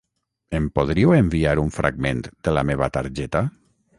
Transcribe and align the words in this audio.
Em 0.59 0.69
podríeu 0.77 1.13
enviar 1.17 1.53
un 1.65 1.69
fragment 1.77 2.23
de 2.47 2.57
la 2.59 2.65
meva 2.73 2.91
targeta? 2.99 3.45